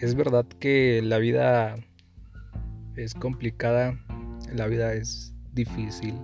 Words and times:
Es 0.00 0.14
verdad 0.14 0.46
que 0.46 1.02
la 1.02 1.18
vida 1.18 1.76
es 2.96 3.12
complicada, 3.12 4.00
la 4.50 4.66
vida 4.66 4.94
es 4.94 5.34
difícil. 5.52 6.14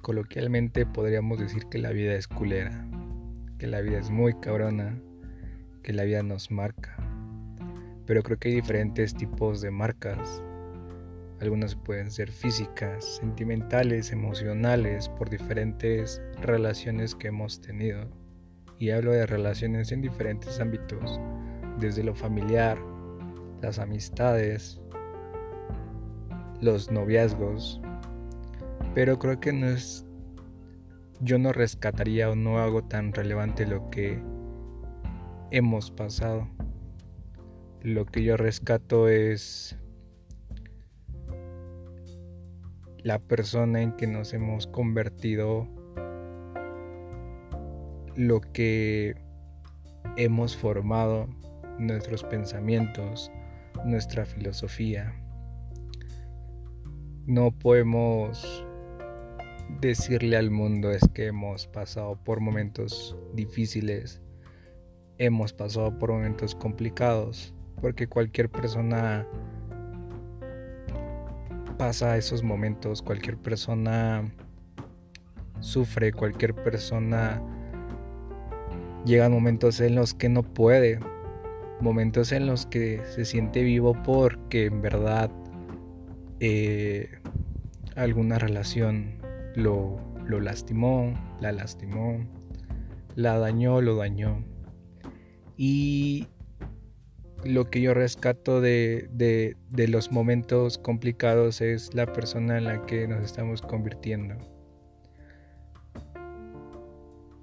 Coloquialmente 0.00 0.86
podríamos 0.86 1.40
decir 1.40 1.64
que 1.68 1.78
la 1.78 1.90
vida 1.90 2.14
es 2.14 2.28
culera, 2.28 2.86
que 3.58 3.66
la 3.66 3.80
vida 3.80 3.98
es 3.98 4.10
muy 4.10 4.32
cabrona, 4.34 4.96
que 5.82 5.92
la 5.92 6.04
vida 6.04 6.22
nos 6.22 6.52
marca. 6.52 6.96
Pero 8.06 8.22
creo 8.22 8.38
que 8.38 8.50
hay 8.50 8.54
diferentes 8.54 9.12
tipos 9.12 9.60
de 9.60 9.72
marcas. 9.72 10.40
Algunas 11.40 11.74
pueden 11.74 12.12
ser 12.12 12.30
físicas, 12.30 13.16
sentimentales, 13.16 14.12
emocionales, 14.12 15.08
por 15.08 15.30
diferentes 15.30 16.22
relaciones 16.42 17.16
que 17.16 17.26
hemos 17.26 17.60
tenido. 17.60 18.08
Y 18.78 18.90
hablo 18.90 19.10
de 19.10 19.26
relaciones 19.26 19.90
en 19.90 20.00
diferentes 20.00 20.60
ámbitos, 20.60 21.18
desde 21.78 22.02
lo 22.02 22.14
familiar, 22.14 22.78
las 23.60 23.78
amistades, 23.78 24.80
los 26.60 26.90
noviazgos. 26.90 27.80
Pero 28.94 29.18
creo 29.18 29.40
que 29.40 29.52
no 29.52 29.66
es... 29.66 30.04
Yo 31.20 31.38
no 31.38 31.52
rescataría 31.52 32.30
o 32.30 32.36
no 32.36 32.58
hago 32.58 32.84
tan 32.84 33.12
relevante 33.12 33.66
lo 33.66 33.90
que 33.90 34.22
hemos 35.50 35.90
pasado. 35.90 36.48
Lo 37.82 38.06
que 38.06 38.22
yo 38.22 38.36
rescato 38.36 39.08
es 39.08 39.76
la 43.02 43.18
persona 43.18 43.82
en 43.82 43.92
que 43.92 44.06
nos 44.06 44.32
hemos 44.32 44.66
convertido, 44.66 45.68
lo 48.16 48.40
que 48.40 49.14
hemos 50.16 50.56
formado, 50.56 51.28
nuestros 51.78 52.24
pensamientos, 52.24 53.30
nuestra 53.84 54.24
filosofía. 54.26 55.14
No 57.26 57.50
podemos 57.50 58.64
decirle 59.80 60.36
al 60.36 60.50
mundo 60.50 60.90
es 60.90 61.02
que 61.14 61.26
hemos 61.26 61.66
pasado 61.66 62.18
por 62.24 62.40
momentos 62.40 63.16
difíciles, 63.34 64.20
hemos 65.18 65.52
pasado 65.52 65.98
por 65.98 66.10
momentos 66.10 66.54
complicados, 66.54 67.54
porque 67.80 68.08
cualquier 68.08 68.50
persona 68.50 69.26
pasa 71.76 72.16
esos 72.16 72.42
momentos, 72.42 73.02
cualquier 73.02 73.36
persona 73.36 74.24
sufre, 75.60 76.12
cualquier 76.12 76.54
persona 76.54 77.40
llega 79.04 79.28
momentos 79.28 79.80
en 79.80 79.94
los 79.94 80.12
que 80.14 80.28
no 80.28 80.42
puede, 80.42 80.98
momentos 81.80 82.32
en 82.32 82.46
los 82.46 82.66
que 82.66 83.02
se 83.14 83.24
siente 83.24 83.62
vivo 83.62 83.96
porque 84.04 84.66
en 84.66 84.82
verdad 84.82 85.30
eh, 86.40 87.10
alguna 87.96 88.38
relación 88.38 89.18
lo, 89.54 90.00
lo 90.26 90.40
lastimó, 90.40 91.14
la 91.40 91.52
lastimó, 91.52 92.24
la 93.16 93.38
dañó, 93.38 93.80
lo 93.80 93.96
dañó. 93.96 94.44
Y 95.56 96.28
lo 97.44 97.70
que 97.70 97.80
yo 97.80 97.94
rescato 97.94 98.60
de, 98.60 99.08
de, 99.12 99.88
los 99.88 100.12
momentos 100.12 100.78
complicados 100.78 101.60
es 101.60 101.94
la 101.94 102.12
persona 102.12 102.58
en 102.58 102.64
la 102.64 102.86
que 102.86 103.08
nos 103.08 103.24
estamos 103.24 103.62
convirtiendo. 103.62 104.36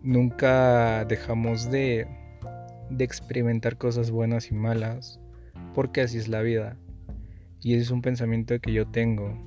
Nunca 0.02 1.06
dejamos 1.06 1.72
de, 1.72 2.08
de 2.90 3.04
experimentar 3.04 3.78
cosas 3.78 4.12
buenas 4.12 4.52
y 4.52 4.56
malas, 4.56 5.20
porque 5.74 6.02
así 6.02 6.18
es 6.18 6.28
la 6.28 6.42
vida. 6.42 6.78
Y 7.62 7.76
es 7.76 7.92
un 7.92 8.02
pensamiento 8.02 8.60
que 8.60 8.74
yo 8.74 8.88
tengo. 8.88 9.38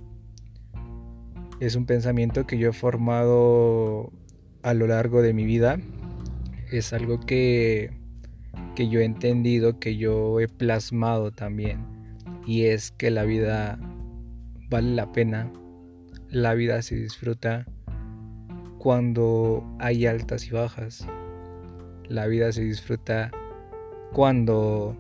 Es 1.60 1.76
un 1.76 1.86
pensamiento 1.86 2.46
que 2.46 2.58
yo 2.58 2.70
he 2.70 2.72
formado 2.72 4.12
a 4.62 4.74
lo 4.74 4.86
largo 4.86 5.22
de 5.22 5.32
mi 5.32 5.44
vida. 5.44 5.78
Es 6.70 6.92
algo 6.92 7.20
que 7.20 7.98
que 8.78 8.88
yo 8.88 9.00
he 9.00 9.04
entendido, 9.04 9.80
que 9.80 9.96
yo 9.96 10.38
he 10.38 10.46
plasmado 10.46 11.32
también. 11.32 11.84
Y 12.46 12.66
es 12.66 12.92
que 12.92 13.10
la 13.10 13.24
vida 13.24 13.76
vale 14.70 14.94
la 14.94 15.10
pena, 15.10 15.52
la 16.30 16.54
vida 16.54 16.80
se 16.82 16.94
disfruta 16.94 17.66
cuando 18.78 19.64
hay 19.80 20.06
altas 20.06 20.46
y 20.46 20.50
bajas. 20.50 21.04
La 22.08 22.26
vida 22.26 22.50
se 22.52 22.62
disfruta 22.62 23.30
cuando 24.12 24.96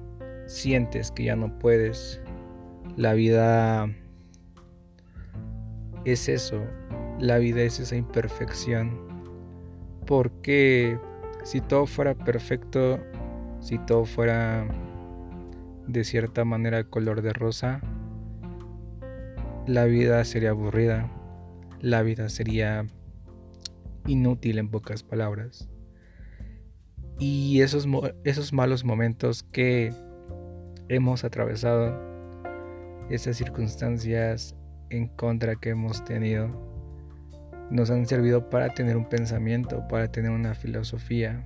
sientes 0.46 1.10
que 1.10 1.24
ya 1.24 1.36
no 1.36 1.58
puedes. 1.58 2.20
La 2.96 3.14
vida 3.14 3.88
es 6.04 6.28
eso, 6.28 6.62
la 7.18 7.38
vida 7.38 7.62
es 7.62 7.80
esa 7.80 7.96
imperfección. 7.96 9.08
Porque 10.06 10.98
si 11.44 11.60
todo 11.60 11.86
fuera 11.86 12.14
perfecto, 12.14 12.98
si 13.60 13.78
todo 13.78 14.04
fuera 14.04 14.66
de 15.86 16.04
cierta 16.04 16.44
manera 16.44 16.84
color 16.84 17.22
de 17.22 17.32
rosa, 17.32 17.80
la 19.66 19.84
vida 19.84 20.24
sería 20.24 20.50
aburrida, 20.50 21.10
la 21.80 22.02
vida 22.02 22.28
sería 22.28 22.86
inútil 24.06 24.58
en 24.58 24.70
pocas 24.70 25.02
palabras. 25.02 25.68
Y 27.18 27.62
esos, 27.62 27.86
esos 28.24 28.52
malos 28.52 28.84
momentos 28.84 29.42
que 29.42 29.92
hemos 30.88 31.24
atravesado, 31.24 31.98
esas 33.10 33.36
circunstancias 33.36 34.54
en 34.90 35.08
contra 35.08 35.56
que 35.56 35.70
hemos 35.70 36.04
tenido, 36.04 36.48
nos 37.70 37.90
han 37.90 38.06
servido 38.06 38.48
para 38.48 38.70
tener 38.70 38.96
un 38.96 39.08
pensamiento, 39.08 39.86
para 39.88 40.10
tener 40.10 40.30
una 40.30 40.54
filosofía, 40.54 41.44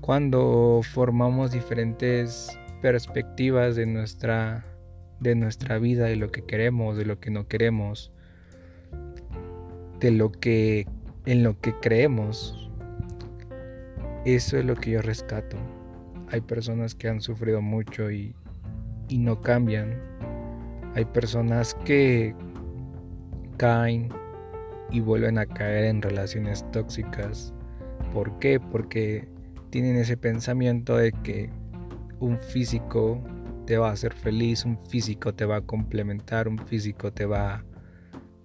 cuando 0.00 0.80
formamos 0.82 1.50
diferentes 1.50 2.58
perspectivas 2.80 3.76
de 3.76 3.86
nuestra, 3.86 4.64
de 5.20 5.34
nuestra 5.34 5.78
vida, 5.78 6.04
de 6.06 6.16
lo 6.16 6.30
que 6.30 6.44
queremos, 6.44 6.96
de 6.96 7.04
lo 7.04 7.18
que 7.18 7.30
no 7.30 7.48
queremos, 7.48 8.12
de 10.00 10.10
lo 10.12 10.30
que 10.30 10.86
en 11.26 11.42
lo 11.42 11.60
que 11.60 11.74
creemos. 11.74 12.67
Eso 14.28 14.58
es 14.58 14.64
lo 14.66 14.74
que 14.74 14.90
yo 14.90 15.00
rescato. 15.00 15.56
Hay 16.30 16.42
personas 16.42 16.94
que 16.94 17.08
han 17.08 17.22
sufrido 17.22 17.62
mucho 17.62 18.10
y, 18.10 18.36
y 19.08 19.16
no 19.16 19.40
cambian. 19.40 19.98
Hay 20.94 21.06
personas 21.06 21.72
que 21.86 22.34
caen 23.56 24.10
y 24.90 25.00
vuelven 25.00 25.38
a 25.38 25.46
caer 25.46 25.84
en 25.84 26.02
relaciones 26.02 26.70
tóxicas. 26.72 27.54
¿Por 28.12 28.38
qué? 28.38 28.60
Porque 28.60 29.26
tienen 29.70 29.96
ese 29.96 30.18
pensamiento 30.18 30.98
de 30.98 31.12
que 31.12 31.48
un 32.20 32.36
físico 32.36 33.22
te 33.64 33.78
va 33.78 33.88
a 33.88 33.92
hacer 33.92 34.12
feliz, 34.12 34.66
un 34.66 34.76
físico 34.76 35.34
te 35.34 35.46
va 35.46 35.56
a 35.56 35.62
complementar, 35.62 36.48
un 36.48 36.58
físico 36.58 37.14
te 37.14 37.24
va, 37.24 37.64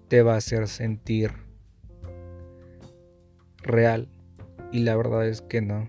te 0.08 0.22
va 0.22 0.32
a 0.32 0.38
hacer 0.38 0.66
sentir 0.66 1.30
real. 3.64 4.13
Y 4.74 4.80
la 4.80 4.96
verdad 4.96 5.24
es 5.24 5.40
que 5.40 5.60
no. 5.62 5.88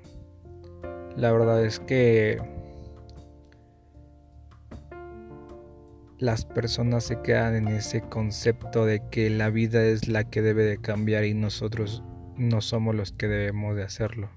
La 1.17 1.31
verdad 1.31 1.65
es 1.65 1.79
que 1.79 2.37
las 6.19 6.45
personas 6.45 7.03
se 7.03 7.19
quedan 7.23 7.55
en 7.55 7.67
ese 7.67 8.01
concepto 8.01 8.85
de 8.85 9.01
que 9.09 9.31
la 9.31 9.49
vida 9.49 9.83
es 9.83 10.07
la 10.07 10.29
que 10.29 10.43
debe 10.43 10.65
de 10.65 10.77
cambiar 10.77 11.25
y 11.25 11.33
nosotros 11.33 12.03
no 12.37 12.61
somos 12.61 12.93
los 12.93 13.11
que 13.11 13.27
debemos 13.27 13.75
de 13.75 13.81
hacerlo. 13.81 14.29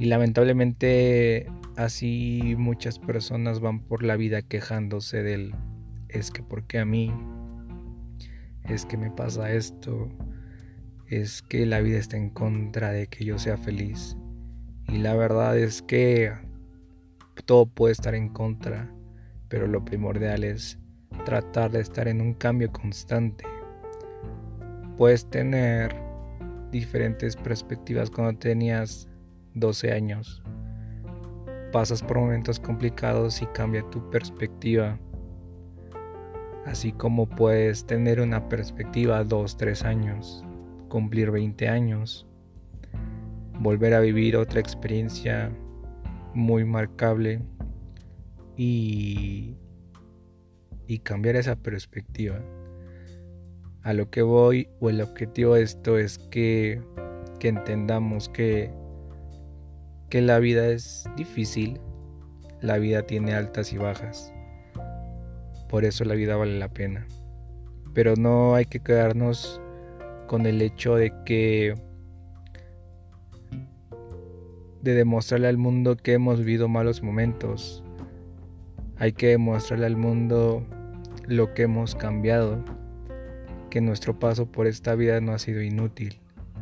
Y 0.00 0.06
lamentablemente 0.06 1.46
así 1.76 2.56
muchas 2.58 2.98
personas 2.98 3.60
van 3.60 3.78
por 3.78 4.02
la 4.02 4.16
vida 4.16 4.42
quejándose 4.42 5.22
del 5.22 5.54
es 6.08 6.32
que 6.32 6.42
porque 6.42 6.80
a 6.80 6.84
mí 6.84 7.12
es 8.64 8.84
que 8.86 8.96
me 8.96 9.12
pasa 9.12 9.52
esto, 9.52 10.08
es 11.10 11.42
que 11.42 11.66
la 11.66 11.80
vida 11.80 11.98
está 11.98 12.16
en 12.16 12.30
contra 12.30 12.92
de 12.92 13.08
que 13.08 13.24
yo 13.24 13.38
sea 13.38 13.56
feliz. 13.56 14.16
Y 14.88 14.98
la 14.98 15.14
verdad 15.16 15.58
es 15.58 15.82
que 15.82 16.32
todo 17.44 17.66
puede 17.66 17.92
estar 17.92 18.14
en 18.14 18.28
contra, 18.28 18.94
pero 19.48 19.66
lo 19.66 19.84
primordial 19.84 20.44
es 20.44 20.78
tratar 21.24 21.72
de 21.72 21.80
estar 21.80 22.06
en 22.06 22.20
un 22.20 22.34
cambio 22.34 22.72
constante. 22.72 23.44
Puedes 24.96 25.28
tener 25.28 25.96
diferentes 26.70 27.34
perspectivas 27.34 28.08
cuando 28.08 28.38
tenías 28.38 29.08
12 29.54 29.92
años. 29.92 30.44
Pasas 31.72 32.04
por 32.04 32.20
momentos 32.20 32.60
complicados 32.60 33.42
y 33.42 33.46
cambia 33.46 33.82
tu 33.90 34.08
perspectiva. 34.10 34.96
Así 36.66 36.92
como 36.92 37.28
puedes 37.28 37.84
tener 37.84 38.20
una 38.20 38.48
perspectiva 38.48 39.24
2, 39.24 39.56
3 39.56 39.84
años, 39.84 40.44
cumplir 40.90 41.30
20 41.30 41.68
años, 41.68 42.26
volver 43.58 43.94
a 43.94 44.00
vivir 44.00 44.36
otra 44.36 44.60
experiencia 44.60 45.50
muy 46.34 46.66
marcable 46.66 47.40
y, 48.58 49.56
y 50.86 50.98
cambiar 50.98 51.36
esa 51.36 51.56
perspectiva. 51.56 52.42
A 53.82 53.94
lo 53.94 54.10
que 54.10 54.20
voy 54.20 54.68
o 54.80 54.90
el 54.90 55.00
objetivo 55.00 55.54
de 55.54 55.62
esto 55.62 55.96
es 55.96 56.18
que, 56.18 56.82
que 57.38 57.48
entendamos 57.48 58.28
que, 58.28 58.70
que 60.10 60.20
la 60.20 60.38
vida 60.38 60.66
es 60.68 61.08
difícil, 61.16 61.80
la 62.60 62.76
vida 62.76 63.06
tiene 63.06 63.32
altas 63.32 63.72
y 63.72 63.78
bajas. 63.78 64.34
Por 65.70 65.84
eso 65.84 66.04
la 66.04 66.14
vida 66.14 66.36
vale 66.36 66.58
la 66.58 66.68
pena. 66.68 67.06
Pero 67.94 68.14
no 68.16 68.54
hay 68.54 68.66
que 68.66 68.80
quedarnos 68.80 69.60
con 70.30 70.46
el 70.46 70.62
hecho 70.62 70.94
de 70.94 71.12
que 71.24 71.74
de 74.80 74.94
demostrarle 74.94 75.48
al 75.48 75.58
mundo 75.58 75.96
que 75.96 76.12
hemos 76.12 76.38
vivido 76.38 76.68
malos 76.68 77.02
momentos. 77.02 77.82
Hay 78.96 79.10
que 79.10 79.30
demostrarle 79.30 79.86
al 79.86 79.96
mundo 79.96 80.64
lo 81.26 81.52
que 81.52 81.62
hemos 81.62 81.96
cambiado, 81.96 82.64
que 83.70 83.80
nuestro 83.80 84.20
paso 84.20 84.46
por 84.46 84.68
esta 84.68 84.94
vida 84.94 85.20
no 85.20 85.32
ha 85.32 85.40
sido 85.40 85.62
inútil. 85.62 86.20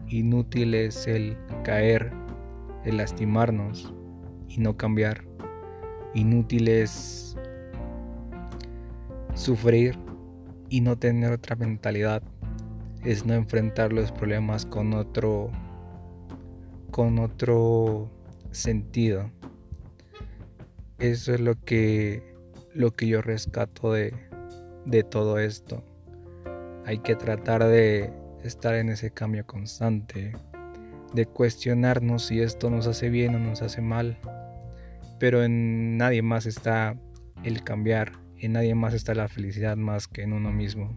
Inútil 0.09 0.73
es 0.73 1.06
el 1.06 1.37
caer, 1.62 2.11
el 2.87 2.97
lastimarnos 2.97 3.93
y 4.49 4.61
no 4.61 4.79
cambiar. 4.79 5.25
Inútil 6.14 6.69
es 6.69 7.37
sufrir 9.35 9.99
y 10.71 10.81
no 10.81 10.97
tener 10.97 11.32
otra 11.32 11.55
mentalidad. 11.55 12.23
Es 13.05 13.25
no 13.25 13.35
enfrentar 13.35 13.93
los 13.93 14.12
problemas 14.12 14.67
con 14.67 14.93
otro 14.93 15.50
con 16.91 17.19
otro 17.19 18.11
sentido. 18.50 19.31
Eso 20.99 21.33
es 21.35 21.41
lo 21.41 21.55
que, 21.55 22.35
lo 22.75 22.91
que 22.91 23.06
yo 23.06 23.23
rescato 23.23 23.93
de, 23.93 24.15
de 24.85 25.05
todo 25.05 25.39
esto. 25.39 25.85
Hay 26.85 26.99
que 26.99 27.15
tratar 27.15 27.65
de 27.65 28.12
estar 28.43 28.75
en 28.75 28.89
ese 28.89 29.11
cambio 29.11 29.47
constante, 29.47 30.33
de 31.15 31.27
cuestionarnos 31.27 32.27
si 32.27 32.41
esto 32.41 32.71
nos 32.71 32.87
hace 32.87 33.11
bien 33.11 33.35
o 33.35 33.39
nos 33.39 33.62
hace 33.62 33.81
mal. 33.81 34.19
Pero 35.21 35.45
en 35.45 35.97
nadie 35.99 36.23
más 36.23 36.47
está 36.47 36.97
el 37.45 37.62
cambiar, 37.62 38.12
en 38.39 38.53
nadie 38.55 38.75
más 38.75 38.95
está 38.95 39.15
la 39.15 39.29
felicidad 39.29 39.77
más 39.77 40.09
que 40.09 40.23
en 40.23 40.33
uno 40.33 40.50
mismo. 40.53 40.97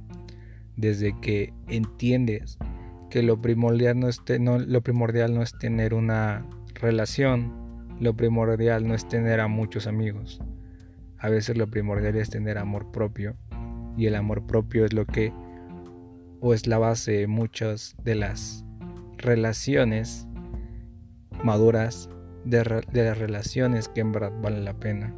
Desde 0.78 1.20
que 1.20 1.54
entiendes 1.68 2.58
que 3.10 3.22
lo 3.24 3.42
primordial 3.42 4.00
no 4.00 4.08
es, 4.08 4.24
tener 4.24 5.94
una 5.94 6.46
relación, 6.76 7.98
lo 8.00 8.16
primordial 8.16 8.88
no 8.88 8.96
es 8.96 9.08
tener 9.08 9.40
a 9.42 9.48
muchos 9.48 9.86
amigos. 9.86 10.42
A 11.18 11.30
veces 11.30 11.58
lo 11.58 11.68
primordial 11.68 12.16
es 12.16 12.30
tener 12.30 12.58
amor 12.58 12.92
propio 12.92 13.36
y 13.98 14.06
el 14.08 14.16
amor 14.16 14.48
propio 14.48 14.86
es 14.86 14.94
lo 14.94 15.06
que 15.06 15.34
o 16.40 16.54
es 16.54 16.66
la 16.66 16.80
base 16.80 17.12
de 17.12 17.28
muchas 17.28 17.96
de 18.04 18.16
las 18.16 18.66
relaciones 19.18 20.28
maduras, 21.44 22.10
de, 22.46 22.84
de 22.92 23.04
las 23.04 23.18
relaciones 23.18 23.88
que 23.90 24.02
en 24.02 24.12
verdad 24.12 24.32
valen 24.42 24.66
la 24.66 24.74
pena. 24.74 25.14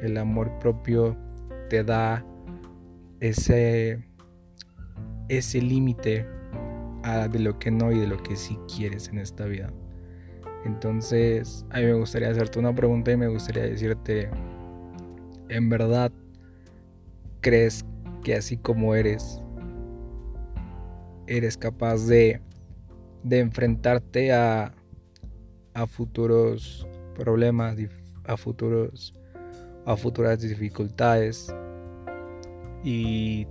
El 0.00 0.16
amor 0.16 0.58
propio 0.58 1.16
te 1.68 1.84
da 1.84 2.24
ese, 3.20 4.04
ese 5.36 5.60
límite 5.60 6.26
de 7.30 7.38
lo 7.38 7.58
que 7.58 7.70
no 7.70 7.90
y 7.90 7.98
de 7.98 8.06
lo 8.06 8.22
que 8.22 8.36
sí 8.36 8.58
quieres 8.74 9.08
en 9.08 9.18
esta 9.18 9.46
vida. 9.46 9.72
Entonces, 10.64 11.66
a 11.70 11.78
mí 11.78 11.86
me 11.86 11.94
gustaría 11.94 12.30
hacerte 12.30 12.58
una 12.58 12.74
pregunta 12.74 13.10
y 13.10 13.16
me 13.16 13.26
gustaría 13.26 13.64
decirte, 13.64 14.30
¿en 15.48 15.68
verdad 15.68 16.12
crees 17.40 17.84
que 18.22 18.36
así 18.36 18.56
como 18.56 18.94
eres, 18.94 19.40
eres 21.26 21.56
capaz 21.56 22.06
de, 22.06 22.40
de 23.24 23.40
enfrentarte 23.40 24.32
a, 24.32 24.72
a 25.74 25.86
futuros 25.86 26.86
problemas, 27.16 27.76
a 28.24 28.36
futuros 28.36 29.14
a 29.84 29.96
futuras 29.96 30.40
dificultades 30.40 31.52
y 32.84 33.46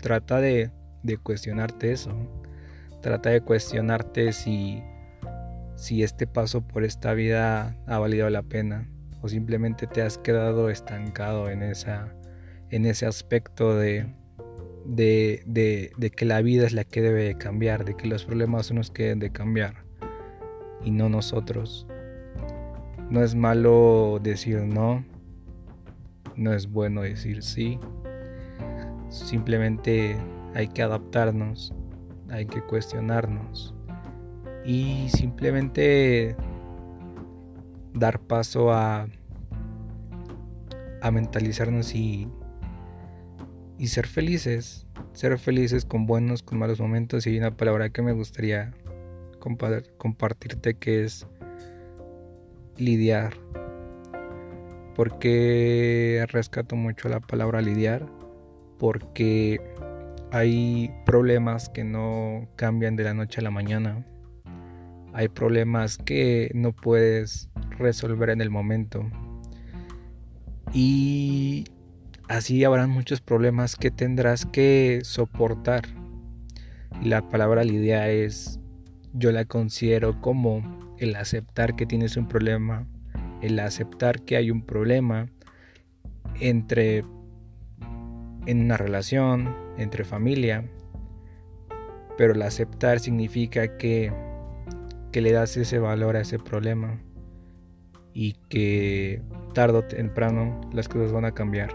trata 0.00 0.40
de, 0.40 0.72
de 1.02 1.18
cuestionarte 1.18 1.92
eso. 1.92 2.12
Trata 3.02 3.30
de 3.30 3.40
cuestionarte 3.40 4.32
si, 4.32 4.82
si 5.76 6.02
este 6.02 6.26
paso 6.26 6.66
por 6.66 6.84
esta 6.84 7.14
vida 7.14 7.76
ha 7.86 7.98
valido 7.98 8.28
la 8.30 8.42
pena 8.42 8.88
o 9.20 9.28
simplemente 9.28 9.86
te 9.86 10.02
has 10.02 10.18
quedado 10.18 10.70
estancado 10.70 11.50
en, 11.50 11.62
esa, 11.62 12.14
en 12.70 12.86
ese 12.86 13.06
aspecto 13.06 13.76
de, 13.76 14.06
de, 14.84 15.42
de, 15.96 16.10
que 16.10 16.24
la 16.24 16.40
vida 16.40 16.66
es 16.66 16.72
la 16.72 16.84
que 16.84 17.02
debe 17.02 17.36
cambiar, 17.36 17.84
de 17.84 17.96
que 17.96 18.06
los 18.06 18.24
problemas 18.24 18.66
son 18.66 18.78
los 18.78 18.90
que 18.90 19.04
deben 19.04 19.18
de 19.18 19.30
cambiar 19.30 19.84
y 20.84 20.90
no 20.90 21.08
nosotros. 21.08 21.86
No 23.10 23.22
es 23.22 23.34
malo 23.34 24.20
decir 24.22 24.62
no, 24.62 25.04
no 26.36 26.52
es 26.52 26.70
bueno 26.70 27.02
decir 27.02 27.42
sí, 27.42 27.78
simplemente 29.08 30.16
hay 30.54 30.68
que 30.68 30.82
adaptarnos 30.82 31.72
hay 32.30 32.46
que 32.46 32.62
cuestionarnos 32.62 33.74
y 34.64 35.08
simplemente 35.08 36.36
dar 37.94 38.20
paso 38.20 38.72
a, 38.72 39.08
a 41.00 41.10
mentalizarnos 41.10 41.94
y, 41.94 42.28
y 43.78 43.88
ser 43.88 44.06
felices, 44.06 44.86
ser 45.12 45.38
felices 45.38 45.84
con 45.84 46.06
buenos, 46.06 46.42
con 46.42 46.58
malos 46.58 46.80
momentos 46.80 47.26
y 47.26 47.30
hay 47.30 47.38
una 47.38 47.56
palabra 47.56 47.88
que 47.90 48.02
me 48.02 48.12
gustaría 48.12 48.74
compartirte 49.96 50.74
que 50.74 51.04
es 51.04 51.26
lidiar. 52.76 53.34
Porque 54.94 56.26
rescato 56.28 56.74
mucho 56.74 57.08
la 57.08 57.20
palabra 57.20 57.62
lidiar? 57.62 58.06
Porque 58.78 59.60
hay 60.30 60.90
problemas 61.06 61.68
que 61.68 61.84
no 61.84 62.48
cambian 62.56 62.96
de 62.96 63.04
la 63.04 63.14
noche 63.14 63.40
a 63.40 63.44
la 63.44 63.50
mañana. 63.50 64.04
Hay 65.14 65.28
problemas 65.28 65.96
que 65.96 66.50
no 66.54 66.72
puedes 66.72 67.48
resolver 67.78 68.30
en 68.30 68.40
el 68.40 68.50
momento. 68.50 69.10
Y 70.72 71.64
así 72.28 72.62
habrán 72.64 72.90
muchos 72.90 73.20
problemas 73.20 73.76
que 73.76 73.90
tendrás 73.90 74.44
que 74.44 75.00
soportar. 75.02 75.84
La 77.02 77.28
palabra 77.28 77.64
lidia 77.64 78.10
es, 78.10 78.60
yo 79.14 79.32
la 79.32 79.46
considero 79.46 80.20
como 80.20 80.94
el 80.98 81.16
aceptar 81.16 81.74
que 81.74 81.86
tienes 81.86 82.16
un 82.16 82.28
problema, 82.28 82.86
el 83.40 83.58
aceptar 83.60 84.22
que 84.22 84.36
hay 84.36 84.50
un 84.50 84.62
problema 84.62 85.28
entre 86.40 87.04
en 88.46 88.62
una 88.62 88.76
relación, 88.76 89.67
entre 89.78 90.04
familia, 90.04 90.68
pero 92.16 92.34
el 92.34 92.42
aceptar 92.42 93.00
significa 93.00 93.78
que, 93.78 94.12
que 95.12 95.20
le 95.20 95.32
das 95.32 95.56
ese 95.56 95.78
valor 95.78 96.16
a 96.16 96.20
ese 96.20 96.38
problema 96.38 97.00
y 98.12 98.34
que 98.48 99.22
tarde 99.54 99.78
o 99.78 99.84
temprano 99.84 100.60
las 100.72 100.88
cosas 100.88 101.12
van 101.12 101.24
a 101.24 101.32
cambiar. 101.32 101.70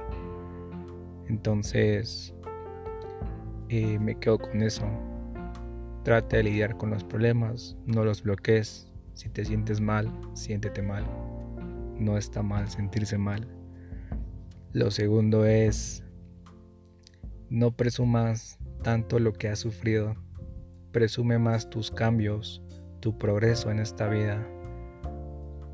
Entonces, 1.29 2.33
eh, 3.69 3.97
me 3.99 4.19
quedo 4.19 4.37
con 4.37 4.61
eso. 4.61 4.85
Trata 6.03 6.37
de 6.37 6.43
lidiar 6.43 6.77
con 6.77 6.89
los 6.89 7.03
problemas, 7.03 7.77
no 7.85 8.03
los 8.03 8.23
bloquees. 8.23 8.91
Si 9.13 9.29
te 9.29 9.45
sientes 9.45 9.79
mal, 9.79 10.11
siéntete 10.33 10.81
mal. 10.81 11.05
No 11.97 12.17
está 12.17 12.43
mal 12.43 12.67
sentirse 12.67 13.17
mal. 13.17 13.47
Lo 14.73 14.91
segundo 14.91 15.45
es 15.45 16.02
no 17.53 17.69
presumas 17.69 18.57
tanto 18.81 19.19
lo 19.19 19.31
que 19.31 19.47
has 19.47 19.59
sufrido, 19.59 20.15
presume 20.91 21.37
más 21.37 21.69
tus 21.69 21.91
cambios, 21.91 22.63
tu 22.99 23.19
progreso 23.19 23.69
en 23.69 23.77
esta 23.77 24.09
vida. 24.09 24.43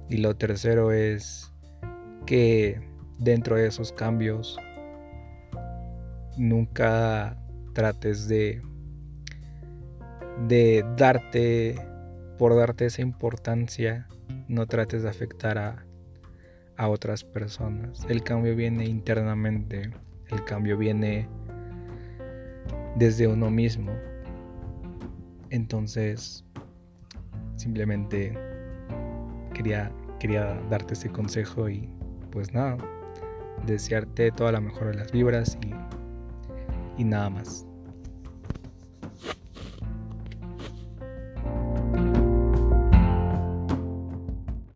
Y 0.10 0.18
lo 0.18 0.36
tercero 0.36 0.92
es 0.92 1.54
que 2.26 2.82
dentro 3.18 3.56
de 3.56 3.68
esos 3.68 3.94
cambios 3.94 4.58
nunca 6.38 7.42
trates 7.72 8.28
de 8.28 8.62
darte 10.98 11.76
por 12.38 12.58
darte 12.58 12.88
esa 12.88 13.02
importancia, 13.02 14.10
no 14.50 14.68
trates 14.68 15.04
de 15.04 15.10
afectar 15.10 15.58
a, 15.58 15.86
a 16.76 16.90
otras 16.90 17.24
personas. 17.24 18.06
El 18.10 18.22
cambio 18.22 18.54
viene 18.54 18.84
internamente, 18.84 19.94
el 20.30 20.44
cambio 20.44 20.78
viene 20.78 21.30
desde 23.00 23.28
uno 23.28 23.50
mismo. 23.50 23.92
Entonces, 25.50 26.46
simplemente 27.56 28.38
quería 29.54 29.92
quería 30.20 30.62
darte 30.70 30.94
ese 30.94 31.10
consejo 31.10 31.70
y 31.70 31.90
pues 32.32 32.54
nada, 32.54 32.78
desearte 33.66 34.32
toda 34.32 34.52
la 34.52 34.62
mejor 34.62 34.90
de 34.90 34.96
las 34.96 35.12
vibras 35.12 35.58
y, 35.66 37.02
y 37.02 37.04
nada 37.04 37.30
más. 37.30 37.69